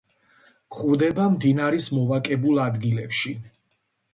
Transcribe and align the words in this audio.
გვხვდება 0.75 1.27
მდინარის 1.35 1.91
მოვაკებულ 1.99 2.63
ადგილებში. 2.67 3.39